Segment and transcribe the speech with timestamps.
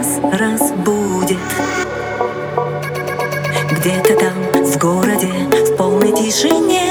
[0.00, 1.38] нас разбудит.
[3.70, 5.28] Где-то там, в городе,
[5.66, 6.89] в полной тишине.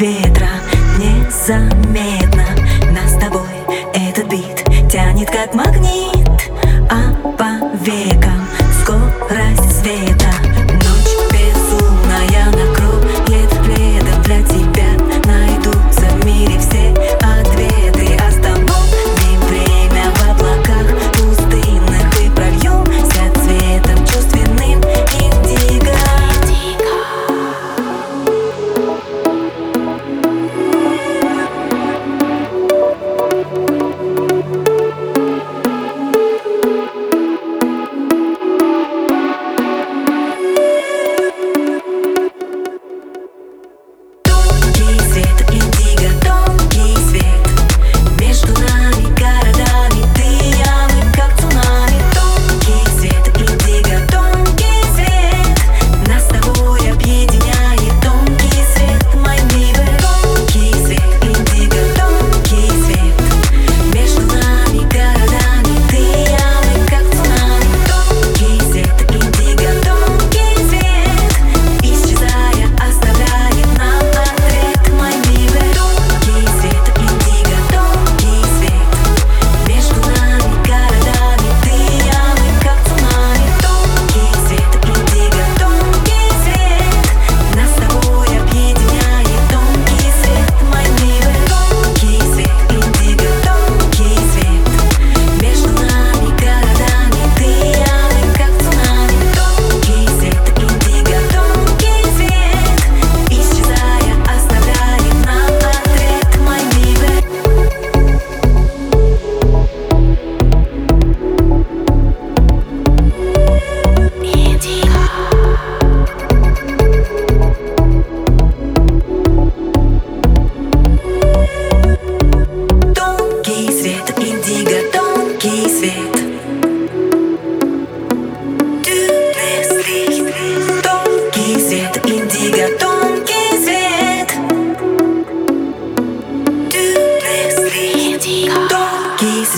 [0.00, 0.48] ветра
[0.96, 2.37] незаметно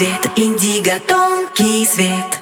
[0.00, 2.39] цвет, индиго тонкий свет.